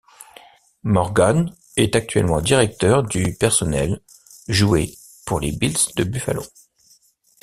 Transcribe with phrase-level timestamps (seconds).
[0.81, 1.45] Morgan
[1.77, 4.01] est actuellement Directeur du personnel
[4.47, 4.95] jouer
[5.27, 6.41] pour les Bills de Buffalo.